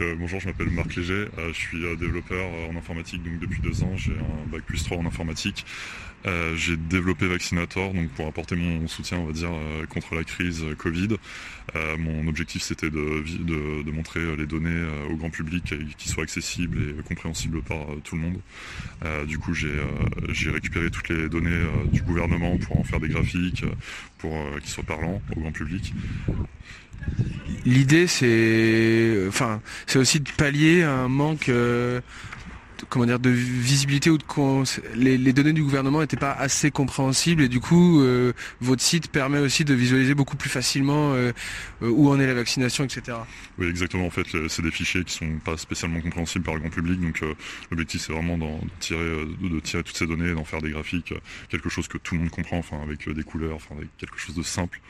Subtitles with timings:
[0.00, 3.60] Euh, bonjour, je m'appelle Marc Léger, euh, je suis euh, développeur en informatique donc depuis
[3.60, 5.64] deux ans, j'ai un bac plus 3 en informatique.
[6.56, 9.50] J'ai développé Vaccinator donc pour apporter mon soutien on va dire
[9.88, 11.18] contre la crise Covid.
[11.98, 13.22] Mon objectif c'était de,
[13.84, 18.22] de, montrer les données au grand public qui soient accessibles et compréhensibles par tout le
[18.22, 19.28] monde.
[19.28, 23.64] Du coup j'ai récupéré toutes les données du gouvernement pour en faire des graphiques,
[24.18, 25.94] pour qu'ils soient parlants au grand public.
[27.66, 29.28] L'idée, c'est,
[29.96, 32.00] aussi de pallier un manque, euh,
[32.88, 34.24] comment dire, de visibilité ou de
[34.94, 39.08] les, les données du gouvernement n'étaient pas assez compréhensibles et du coup, euh, votre site
[39.08, 41.32] permet aussi de visualiser beaucoup plus facilement euh,
[41.82, 43.18] euh, où en est la vaccination, etc.
[43.58, 44.06] Oui, exactement.
[44.06, 47.00] En fait, c'est des fichiers qui sont pas spécialement compréhensibles par le grand public.
[47.00, 47.22] Donc,
[47.70, 51.14] l'objectif, c'est vraiment tirer, de, tirer toutes ces données, d'en faire des graphiques,
[51.48, 54.34] quelque chose que tout le monde comprend, enfin, avec des couleurs, enfin, avec quelque chose
[54.34, 54.80] de simple.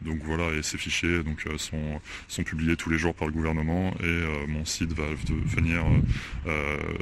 [0.00, 3.94] Donc voilà, et ces fichiers donc sont sont publiés tous les jours par le gouvernement
[4.02, 5.04] et mon site va
[5.44, 5.84] venir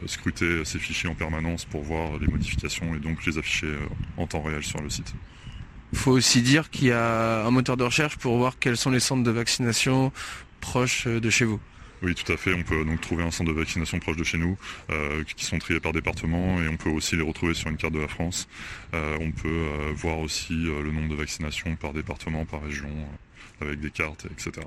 [0.07, 3.79] scruter ces fichiers en permanence pour voir les modifications et donc les afficher euh,
[4.17, 5.15] en temps réel sur le site.
[5.93, 9.01] faut aussi dire qu'il y a un moteur de recherche pour voir quels sont les
[9.01, 10.13] centres de vaccination
[10.61, 11.61] proches euh, de chez vous.
[12.03, 12.55] Oui, tout à fait.
[12.55, 14.57] On peut donc trouver un centre de vaccination proche de chez nous,
[14.91, 17.93] euh, qui sont triés par département, et on peut aussi les retrouver sur une carte
[17.93, 18.49] de la France.
[18.95, 22.89] Euh, on peut euh, voir aussi le nombre de vaccinations par département, par région,
[23.61, 24.67] avec des cartes, etc.